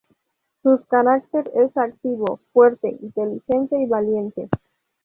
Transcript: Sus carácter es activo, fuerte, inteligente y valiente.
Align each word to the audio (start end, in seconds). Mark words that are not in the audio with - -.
Sus 0.63 0.83
carácter 0.87 1.51
es 1.53 1.77
activo, 1.77 2.39
fuerte, 2.53 2.89
inteligente 3.01 3.77
y 3.79 3.85
valiente. 3.85 4.49